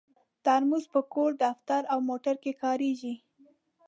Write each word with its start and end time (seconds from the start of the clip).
ترموز 0.45 0.85
په 0.93 1.01
کور، 1.13 1.31
دفتر 1.45 1.81
او 1.91 1.99
موټر 2.09 2.35
کې 2.43 2.51
کارېږي. 2.63 3.13